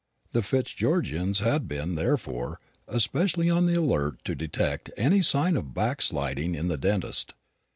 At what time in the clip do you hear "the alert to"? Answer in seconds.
3.67-4.33